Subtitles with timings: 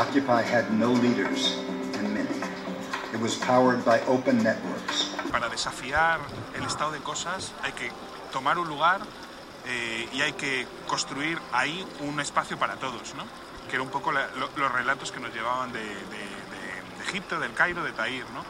[0.00, 1.58] Occupy had no leaders
[1.98, 2.40] and many.
[3.12, 5.14] It was powered by open networks.
[5.30, 6.20] Para desafiar
[6.56, 7.90] el estado de cosas hay que
[8.32, 9.02] tomar un lugar
[9.66, 13.24] eh, y hay que construir ahí un espacio para todos, ¿no?
[13.68, 17.04] Que era un poco la, lo, los relatos que nos llevaban de, de, de, de
[17.04, 18.42] Egipto, del Cairo, de Tahir, ¿no?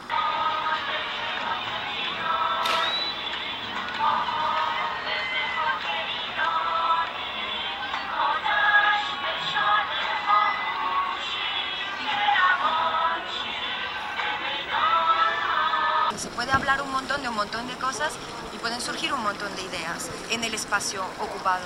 [17.01, 18.13] Montón de un montón de cosas
[18.55, 21.65] y pueden surgir un montón de ideas en el espacio ocupado.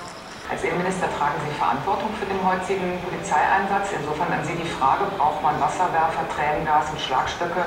[0.48, 3.88] Als Innenminister tragen Sie Verantwortung für den heutigen Polizeieinsatz.
[3.98, 7.64] Insofern an Sie die Frage, braucht man Wasserwerfer, Tränengas und Schlagstöcke,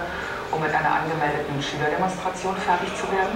[0.52, 3.36] um mit einer angemeldeten Schülerdemonstration fertig zu werden?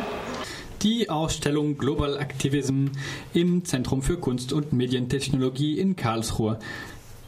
[0.81, 2.87] Die Ausstellung Global Activism
[3.33, 6.57] im Zentrum für Kunst und Medientechnologie in Karlsruhe.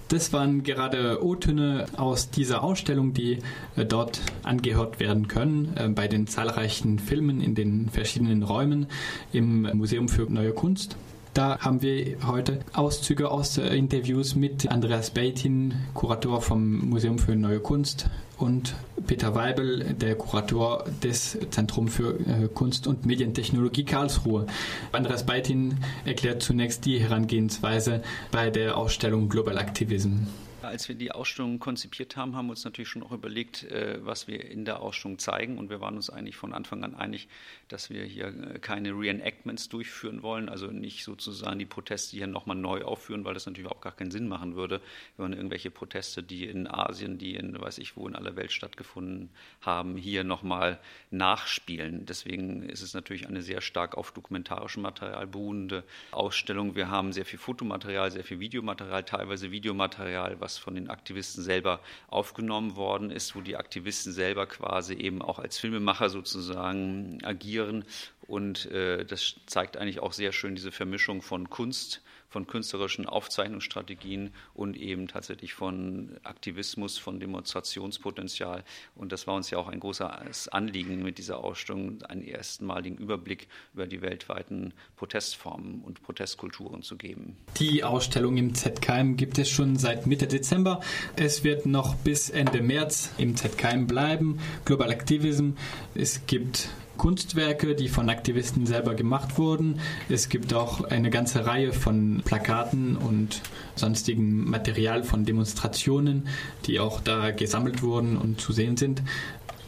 [0.09, 3.39] Das waren gerade O-Töne aus dieser Ausstellung, die
[3.75, 8.87] äh, dort angehört werden können, äh, bei den zahlreichen Filmen in den verschiedenen Räumen
[9.31, 10.97] im Museum für Neue Kunst.
[11.33, 17.59] Da haben wir heute Auszüge aus Interviews mit Andreas Beitin, Kurator vom Museum für Neue
[17.59, 18.75] Kunst, und
[19.07, 24.45] Peter Weibel, der Kurator des Zentrums für äh, Kunst und Medientechnologie Karlsruhe.
[24.91, 30.27] Andreas Beitin erklärt zunächst die Herangehensweise bei der Ausstellung Global Activism.
[30.73, 34.27] Als wir die Ausstellung konzipiert haben, haben wir uns natürlich schon auch überlegt, äh, was
[34.27, 35.59] wir in der Ausstellung zeigen.
[35.59, 37.27] Und wir waren uns eigentlich von Anfang an einig,
[37.67, 42.55] dass wir hier äh, keine Reenactments durchführen wollen, also nicht sozusagen die Proteste hier nochmal
[42.55, 44.81] neu aufführen, weil das natürlich auch gar keinen Sinn machen würde,
[45.15, 48.51] wenn man irgendwelche Proteste, die in Asien, die in weiß ich wo in aller Welt
[48.51, 49.29] stattgefunden
[49.61, 50.79] haben, hier nochmal
[51.11, 52.07] nachspielen.
[52.07, 56.75] Deswegen ist es natürlich eine sehr stark auf dokumentarischem Material beruhende Ausstellung.
[56.75, 61.79] Wir haben sehr viel Fotomaterial, sehr viel Videomaterial, teilweise Videomaterial, was von den Aktivisten selber
[62.07, 67.85] aufgenommen worden ist, wo die Aktivisten selber quasi eben auch als Filmemacher sozusagen agieren.
[68.27, 72.01] Und äh, das zeigt eigentlich auch sehr schön diese Vermischung von Kunst,
[72.33, 78.63] von künstlerischen Aufzeichnungsstrategien und eben tatsächlich von Aktivismus, von Demonstrationspotenzial.
[78.95, 83.47] Und das war uns ja auch ein großes Anliegen mit dieser Ausstellung, einen erstmaligen Überblick
[83.75, 87.37] über die weltweiten Protestformen und Protestkulturen zu geben.
[87.59, 90.81] Die Ausstellung im ZKM gibt es schon seit Mitte Dezember.
[91.15, 94.39] Es wird noch bis Ende März im ZKM bleiben.
[94.65, 95.51] Global Activism.
[95.93, 99.79] Es gibt Kunstwerke, die von Aktivisten selber gemacht wurden.
[100.09, 103.41] Es gibt auch eine ganze Reihe von Plakaten und
[103.75, 106.27] sonstigem Material von Demonstrationen,
[106.65, 109.01] die auch da gesammelt wurden und zu sehen sind.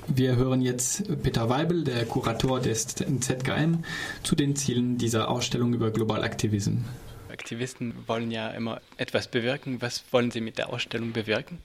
[0.08, 3.84] Wir hören jetzt Peter Weibel, der Kurator des ZKM,
[4.22, 6.78] zu den Zielen dieser Ausstellung über Global Activism.
[7.30, 9.82] Aktivisten wollen ja immer etwas bewirken.
[9.82, 11.58] Was wollen Sie mit der Ausstellung bewirken?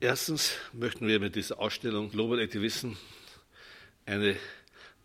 [0.00, 2.92] Erstens möchten wir mit dieser Ausstellung Global Activism
[4.06, 4.36] eine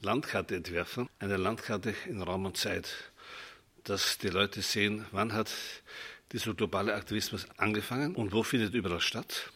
[0.04, 2.94] Landkarte entwerfen, eine Landkarte in Raum und Zeit,
[3.86, 5.50] dass die Leute sehen, wann hat
[6.34, 9.52] dieser globale Aktivismus angefangen und wo findet überall statt.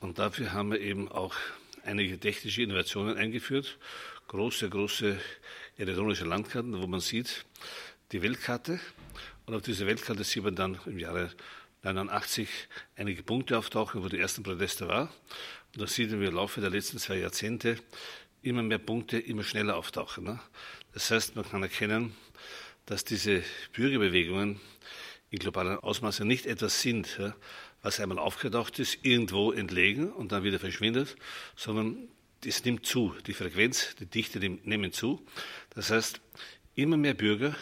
[0.00, 1.36] Und dafür haben wir eben auch
[1.84, 3.78] einige technische Innovationen eingeführt,
[4.26, 5.20] große, große
[5.76, 7.44] elektronische Landkarten, wo man sieht
[8.10, 8.80] die Weltkarte.
[9.46, 11.30] Und auf dieser Weltkarte sieht man dann im Jahre
[11.82, 12.48] 89
[12.96, 15.12] einige Punkte auftauchen, wo die ersten Proteste war.
[15.74, 17.78] Und da sieht man im Laufe der letzten zwei Jahrzehnte,
[18.42, 20.24] immer mehr Punkte immer schneller auftauchen.
[20.24, 20.40] Ne?
[20.92, 22.14] Das heißt, man kann erkennen,
[22.86, 23.42] dass diese
[23.72, 24.60] Bürgerbewegungen
[25.30, 27.34] in globalen Ausmaße nicht etwas sind, ja,
[27.82, 31.16] was einmal aufgetaucht ist, irgendwo entlegen und dann wieder verschwindet,
[31.56, 32.08] sondern
[32.44, 33.14] es nimmt zu.
[33.26, 35.24] Die Frequenz, die Dichte nehmen zu.
[35.70, 36.20] Das heißt,
[36.74, 37.56] immer mehr Bürger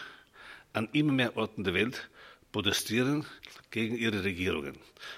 [0.72, 2.08] an immer mehr Orten der Welt
[2.52, 3.26] protestieren
[3.70, 4.76] gegen ihre Regierungen.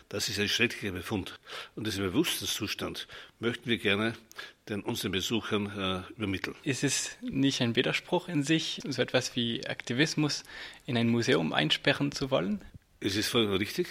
[0.09, 1.39] Das ist ein schrecklicher Befund.
[1.75, 3.09] Und diesen Bewusstseinszustand
[3.39, 4.15] möchten wir gerne
[4.73, 6.57] den unseren Besuchern äh, übermitteln.
[6.63, 10.45] Ist es nicht ein Widerspruch in sich, so etwas wie Aktivismus
[10.87, 12.65] in ein Museum einsperren zu wollen?
[13.01, 13.87] Es ist vollkommen richtig.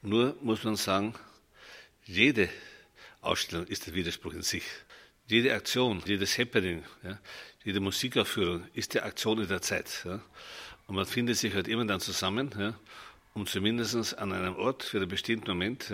[0.00, 1.14] Nur muss man sagen,
[2.04, 2.48] jede
[3.20, 4.64] Ausstellung ist der Widerspruch in sich.
[5.26, 7.18] Jede Aktion, jedes Happening, ja,
[7.64, 10.04] jede Musikaufführung ist die Aktion in der Zeit.
[10.04, 10.22] Ja.
[10.86, 12.74] Und man findet sich halt immer dann zusammen, ja,
[13.34, 15.92] um zumindest an einem Ort für einen bestimmten Moment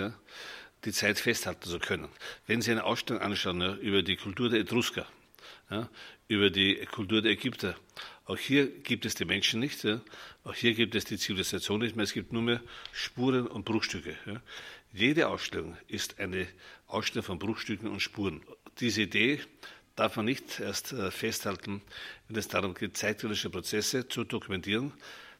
[0.84, 2.08] die Zeit festhalten zu können.
[2.46, 5.06] Wenn Sie eine Ausstellung anschauen ja, über die Kultur der Etrusker,
[5.70, 5.88] ja,
[6.28, 7.76] über die Kultur der Ägypter,
[8.26, 10.00] auch hier gibt es die Menschen nicht, ja,
[10.44, 14.16] auch hier gibt es die Zivilisation nicht mehr, es gibt nur mehr Spuren und Bruchstücke.
[14.92, 16.46] Jede Ausstellung ist eine
[16.86, 18.42] Ausstellung von Bruchstücken und Spuren.
[18.80, 19.40] Diese Idee
[19.96, 21.82] darf man nicht erst äh, festhalten,
[22.28, 24.92] wenn es darum geht, zeitgenössische Prozesse zu dokumentieren.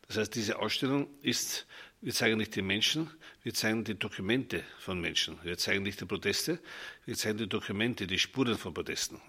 [0.07, 1.67] Das heißt, diese Ausstellung ist,
[2.01, 3.11] wir zeigen nicht den Menschen,
[3.45, 5.37] Wir zeigen die Dokumente von Menschen.
[5.43, 6.61] Wir zeigen nicht die Proteste,
[7.05, 9.21] wir zeigen die Dokumente, die Spuren von Protesten.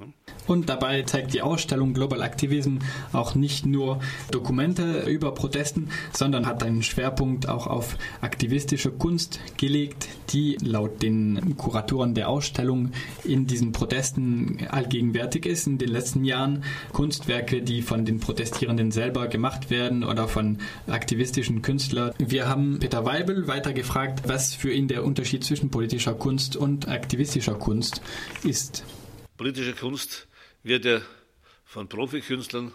[0.47, 2.77] Und dabei zeigt die Ausstellung Global Activism
[3.11, 3.99] auch nicht nur
[4.31, 11.57] Dokumente über Protesten, sondern hat einen Schwerpunkt auch auf aktivistische Kunst gelegt, die laut den
[11.57, 12.93] Kuratoren der Ausstellung
[13.25, 16.63] in diesen Protesten allgegenwärtig ist in den letzten Jahren.
[16.93, 22.13] Kunstwerke, die von den Protestierenden selber gemacht werden oder von aktivistischen Künstlern.
[22.17, 26.87] Wir haben Peter Weibel weiter gefragt, was für ihn der Unterschied zwischen politischer Kunst und
[26.87, 28.01] aktivistischer Kunst
[28.43, 28.83] ist.
[29.37, 30.27] Politische Kunst
[30.63, 31.01] wird ja
[31.65, 32.73] von Profikünstlern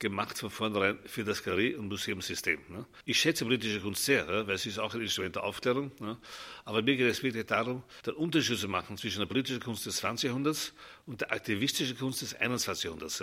[0.00, 2.58] gemacht von vornherein für das Galerie- und Museumssystem.
[2.68, 2.86] Ne?
[3.04, 5.92] Ich schätze politische Kunst sehr, weil sie ist auch ein Instrument der Aufklärung.
[6.00, 6.16] Ne?
[6.64, 9.96] Aber mir geht es wirklich darum, den Unterschied zu machen zwischen der politischen Kunst des
[9.96, 10.28] 20.
[10.28, 10.72] Jahrhunderts
[11.06, 12.84] und der aktivistischen Kunst des 21.
[12.84, 13.22] Jahrhunderts.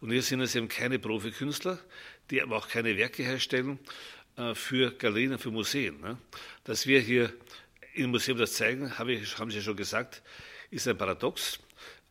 [0.00, 1.78] Und hier sind es eben keine Profikünstler,
[2.30, 3.78] die aber auch keine Werke herstellen
[4.54, 6.00] für Galerien für Museen.
[6.00, 6.18] Ne?
[6.64, 7.32] Dass wir hier
[7.94, 10.22] im Museum das zeigen, haben Sie schon gesagt,
[10.70, 11.58] ist ein Paradox.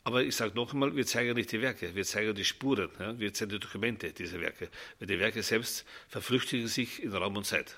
[0.04, 3.20] Aber ich sage noch einmal, wir zeigen nicht die Werke, wir zeigen die Spuren, ja?
[3.20, 4.70] wir zeigen die Dokumente dieser Werke.
[5.00, 7.76] Weil die Werke selbst verflüchtigen sich in Raum und Zeit.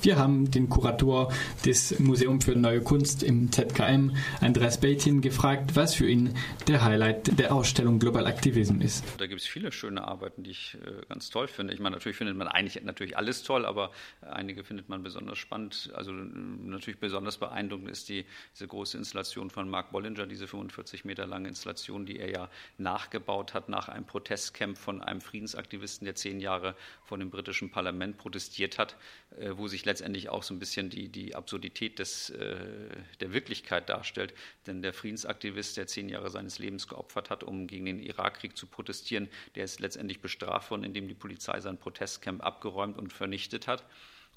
[0.00, 1.32] Wir haben den Kurator
[1.64, 6.34] des Museums für Neue Kunst im ZKM, Andreas Beitin, gefragt, was für ihn
[6.68, 9.04] der Highlight der Ausstellung Global Aktivism ist.
[9.18, 11.74] Da gibt es viele schöne Arbeiten, die ich äh, ganz toll finde.
[11.74, 13.90] Ich meine, natürlich findet man eigentlich natürlich alles toll, aber
[14.20, 15.90] einige findet man besonders spannend.
[15.94, 18.24] Also natürlich besonders beeindruckend ist die,
[18.54, 23.52] diese große Installation von Mark Bollinger, diese 45 Meter lange Installation, die er ja nachgebaut
[23.52, 28.78] hat nach einem Protestcamp von einem Friedensaktivisten, der zehn Jahre vor dem britischen Parlament protestiert
[28.78, 28.96] hat,
[29.40, 32.56] äh, wo sich letztendlich auch so ein bisschen die, die Absurdität des, äh,
[33.20, 34.34] der Wirklichkeit darstellt.
[34.66, 38.66] Denn der Friedensaktivist, der zehn Jahre seines Lebens geopfert hat, um gegen den Irakkrieg zu
[38.66, 43.84] protestieren, der ist letztendlich bestraft worden, indem die Polizei sein Protestcamp abgeräumt und vernichtet hat.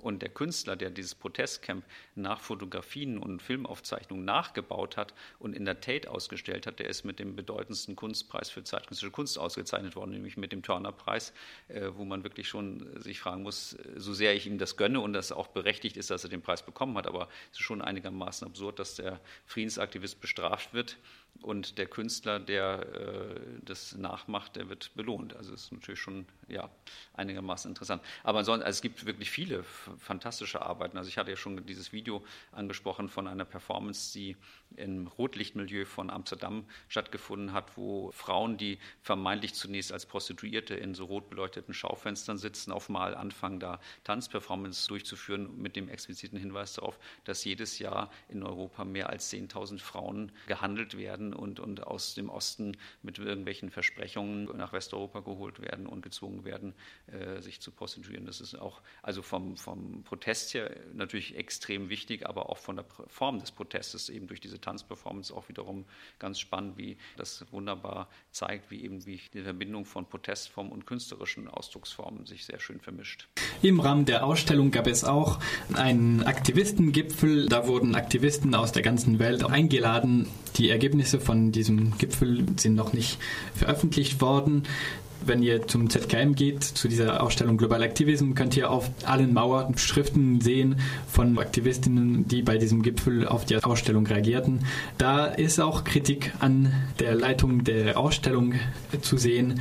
[0.01, 5.79] Und der Künstler, der dieses Protestcamp nach Fotografien und Filmaufzeichnungen nachgebaut hat und in der
[5.79, 10.37] Tate ausgestellt hat, der ist mit dem bedeutendsten Kunstpreis für zeitgenössische Kunst ausgezeichnet worden, nämlich
[10.37, 11.33] mit dem Turner-Preis,
[11.67, 15.13] äh, wo man wirklich schon sich fragen muss, so sehr ich ihm das gönne und
[15.13, 18.47] das auch berechtigt ist, dass er den Preis bekommen hat, aber es ist schon einigermaßen
[18.47, 20.97] absurd, dass der Friedensaktivist bestraft wird
[21.41, 25.35] und der Künstler, der äh, das nachmacht, der wird belohnt.
[25.35, 26.69] Also ist natürlich schon ja,
[27.13, 28.03] einigermaßen interessant.
[28.23, 30.97] Aber ansonsten, also es gibt wirklich viele fantastische Arbeiten.
[30.97, 34.37] Also ich hatte ja schon dieses Video angesprochen von einer Performance, die
[34.75, 41.05] im Rotlichtmilieu von Amsterdam stattgefunden hat, wo Frauen, die vermeintlich zunächst als Prostituierte in so
[41.05, 46.99] rot beleuchteten Schaufenstern sitzen, auf mal anfangen, da Tanzperformance durchzuführen, mit dem expliziten Hinweis darauf,
[47.23, 52.29] dass jedes Jahr in Europa mehr als 10.000 Frauen gehandelt werden und, und aus dem
[52.29, 56.73] Osten mit irgendwelchen Versprechungen nach Westeuropa geholt werden und gezwungen werden,
[57.07, 58.25] äh, sich zu prostituieren.
[58.25, 62.85] Das ist auch also vom, vom Protest her natürlich extrem wichtig, aber auch von der
[63.07, 65.85] Form des Protestes eben durch diese Tanzperformance auch wiederum
[66.19, 71.47] ganz spannend, wie das wunderbar zeigt, wie eben wie die Verbindung von Protestform und künstlerischen
[71.47, 73.27] Ausdrucksformen sich sehr schön vermischt.
[73.61, 75.39] Im Rahmen der Ausstellung gab es auch
[75.73, 77.47] einen Aktivistengipfel.
[77.47, 80.27] Da wurden Aktivisten aus der ganzen Welt eingeladen.
[80.57, 83.17] Die Ergebnisse von diesem Gipfel sind noch nicht
[83.55, 84.63] veröffentlicht worden
[85.25, 89.77] wenn ihr zum ZKM geht, zu dieser Ausstellung Global Aktivism, könnt ihr auf allen Mauern
[89.77, 90.77] Schriften sehen
[91.07, 94.65] von Aktivistinnen, die bei diesem Gipfel auf die Ausstellung reagierten.
[94.97, 98.55] Da ist auch Kritik an der Leitung der Ausstellung
[99.01, 99.59] zu sehen.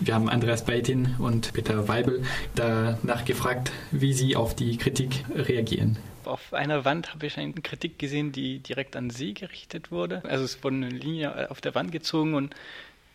[0.00, 2.22] Wir haben Andreas Beitin und Peter Weibel
[2.54, 5.98] danach gefragt, wie sie auf die Kritik reagieren
[6.28, 10.22] auf einer Wand habe ich eine Kritik gesehen, die direkt an Sie gerichtet wurde.
[10.24, 12.54] Also es wurde eine Linie auf der Wand gezogen und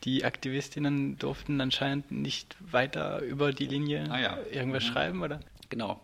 [0.03, 4.37] die Aktivistinnen durften anscheinend nicht weiter über die Linie ah, ja.
[4.51, 4.87] irgendwas mhm.
[4.87, 5.39] schreiben, oder?
[5.69, 6.01] Genau.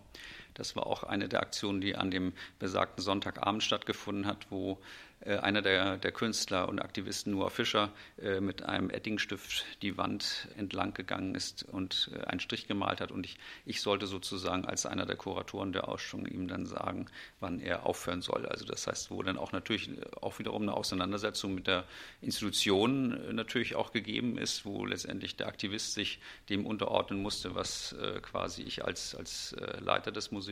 [0.60, 4.78] Das war auch eine der Aktionen, die an dem besagten Sonntagabend stattgefunden hat, wo
[5.22, 10.48] äh, einer der, der, Künstler und Aktivisten, Noah Fischer, äh, mit einem Eddingstift die Wand
[10.58, 13.12] entlang gegangen ist und äh, einen Strich gemalt hat.
[13.12, 17.08] Und ich, ich sollte sozusagen als einer der Kuratoren der Ausstellung ihm dann sagen,
[17.42, 18.46] wann er aufhören soll.
[18.46, 19.90] Also das heißt, wo dann auch natürlich
[20.22, 21.84] auch wiederum eine Auseinandersetzung mit der
[22.22, 28.64] Institution natürlich auch gegeben ist, wo letztendlich der Aktivist sich dem unterordnen musste, was quasi
[28.64, 30.49] ich als, als Leiter des Museums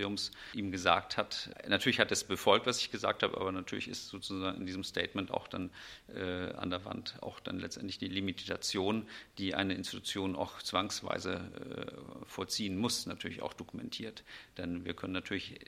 [0.54, 1.50] ihm gesagt hat.
[1.68, 5.32] Natürlich hat es befolgt, was ich gesagt habe, aber natürlich ist sozusagen in diesem Statement
[5.32, 5.70] auch dann
[6.14, 12.26] äh, an der Wand auch dann letztendlich die Limitation, die eine Institution auch zwangsweise äh,
[12.26, 14.24] vorziehen muss, natürlich auch dokumentiert.
[14.58, 15.60] Denn wir können natürlich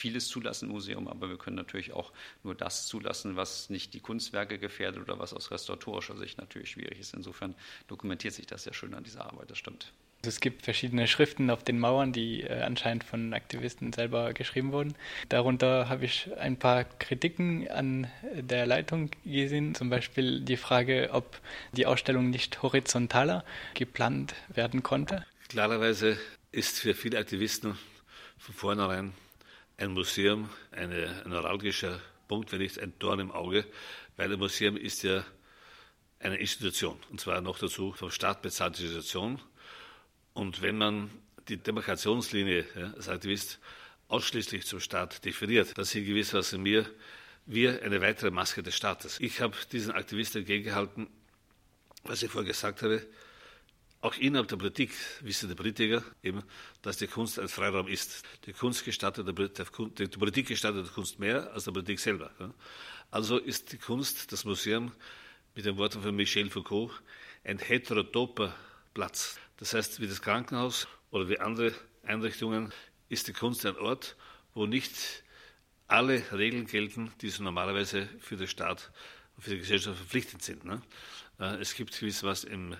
[0.00, 4.00] vieles zulassen im Museum, aber wir können natürlich auch nur das zulassen, was nicht die
[4.00, 7.14] Kunstwerke gefährdet oder was aus restauratorischer Sicht natürlich schwierig ist.
[7.14, 7.54] Insofern
[7.86, 9.92] dokumentiert sich das sehr schön an dieser Arbeit, das stimmt.
[10.26, 14.94] Es gibt verschiedene Schriften auf den Mauern, die äh, anscheinend von Aktivisten selber geschrieben wurden.
[15.28, 21.40] Darunter habe ich ein paar Kritiken an der Leitung gesehen, zum Beispiel die Frage, ob
[21.72, 25.24] die Ausstellung nicht horizontaler geplant werden konnte.
[25.48, 26.18] Klarerweise
[26.52, 27.78] ist für viele Aktivisten
[28.38, 29.12] von vornherein
[29.76, 30.90] ein Museum ein
[31.26, 33.64] neuralgischer Punkt, wenn nicht ein Dorn im Auge,
[34.16, 35.24] weil ein Museum ist ja
[36.18, 39.40] eine Institution, und zwar noch dazu vom Staat bezahlte Institution.
[40.40, 41.10] Und wenn man
[41.48, 43.58] die Demarkationslinie ja, als Aktivist
[44.08, 46.90] ausschließlich zum Staat definiert, dann sind gewissermaßen mir
[47.44, 49.20] wir eine weitere Maske des Staates.
[49.20, 51.08] Ich habe diesen Aktivisten entgegengehalten,
[52.04, 53.06] was ich vorher gesagt habe,
[54.00, 56.42] auch innerhalb der Politik wissen die Politiker eben,
[56.80, 58.22] dass die Kunst ein Freiraum ist.
[58.46, 62.30] Die Kunst gestattet der, der, die Politik gestattet der Kunst mehr als der Politik selber.
[63.10, 64.90] Also ist die Kunst, das Museum,
[65.54, 66.92] mit den Worten von Michel Foucault,
[67.44, 68.54] ein heterotoper
[68.94, 69.38] Platz.
[69.60, 72.72] Das heißt, wie das Krankenhaus oder wie andere Einrichtungen
[73.10, 74.16] ist die Kunst ein Ort,
[74.54, 75.22] wo nicht
[75.86, 78.90] alle Regeln gelten, die so normalerweise für den Staat
[79.36, 80.64] und für die Gesellschaft verpflichtet sind.
[80.64, 80.80] Ne?
[81.38, 82.74] Äh, es gibt gewiss was im,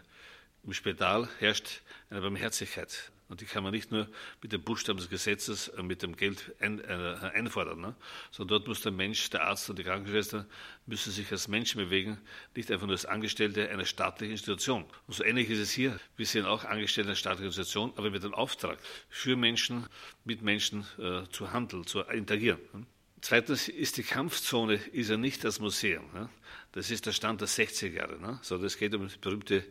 [0.62, 3.10] im Spital, herrscht eine Barmherzigkeit.
[3.30, 4.08] Und die kann man nicht nur
[4.42, 7.94] mit dem Buchstaben des Gesetzes, äh, mit dem Geld ein, äh, einfordern, ne?
[8.32, 10.46] sondern dort muss der Mensch, der Arzt und die Krankenschwester
[10.86, 12.18] müssen sich als Menschen bewegen,
[12.56, 14.84] nicht einfach nur als Angestellte einer staatlichen Institution.
[15.06, 15.98] Und so ähnlich ist es hier.
[16.16, 19.86] Wir sind auch Angestellte einer staatlichen Institution, aber mit dem Auftrag, für Menschen,
[20.24, 22.58] mit Menschen äh, zu handeln, zu interagieren.
[22.72, 22.84] Ne?
[23.20, 26.04] Zweitens ist die Kampfzone ist ja nicht das Museum.
[26.12, 26.28] Ne?
[26.72, 28.18] Das ist der Stand der 60er Jahre.
[28.18, 28.40] Ne?
[28.42, 29.64] So, das geht um die berühmte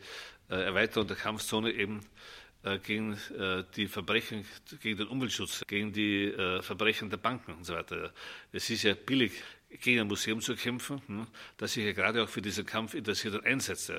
[0.50, 2.02] äh, Erweiterung der Kampfzone eben
[2.84, 4.46] gegen äh, die Verbrechen,
[4.82, 8.14] gegen den Umweltschutz, gegen die äh, Verbrechen der Banken und so weiter.
[8.52, 9.32] Es ist ja billig,
[9.70, 13.36] gegen ein Museum zu kämpfen, hm, das sich ja gerade auch für diesen Kampf interessiert
[13.36, 13.92] und einsetzt.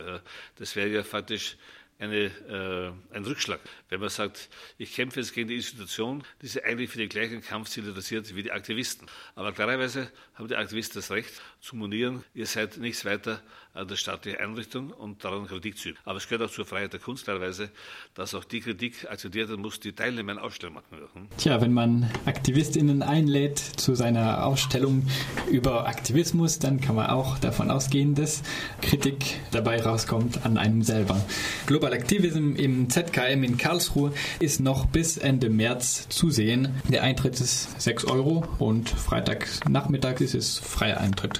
[0.56, 1.56] Das wäre ja faktisch
[2.00, 4.48] eine, äh, ein Rückschlag, wenn man sagt,
[4.78, 8.42] ich kämpfe jetzt gegen die Institution, die sich eigentlich für die gleichen Kampfziele interessiert wie
[8.42, 9.06] die Aktivisten.
[9.34, 13.40] Aber klarerweise haben die Aktivisten das Recht zu monieren, ihr seid nichts weiter
[13.72, 15.98] an der staatlichen Einrichtung und daran Kritik zu üben.
[16.04, 17.70] Aber es gehört auch zur Freiheit der Kunst teilweise,
[18.14, 20.86] dass auch die Kritik akzeptiert werden muss, die Teilnehmer einer Ausstellung machen.
[21.12, 21.28] Hm?
[21.36, 25.06] Tja, wenn man AktivistInnen einlädt zu seiner Ausstellung
[25.50, 28.42] über Aktivismus, dann kann man auch davon ausgehen, dass
[28.80, 31.24] Kritik dabei rauskommt an einem selber.
[31.66, 36.74] Global Activism im ZKM in Karlsruhe ist noch bis Ende März zu sehen.
[36.88, 41.38] Der Eintritt ist 6 Euro und Freitagnachmittag ist es freier Eintritt.